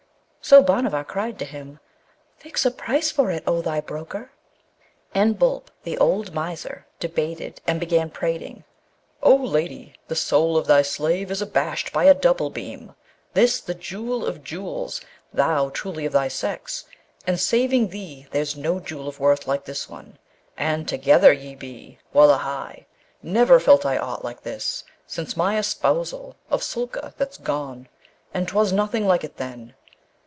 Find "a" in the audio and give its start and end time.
2.65-2.71, 12.05-12.15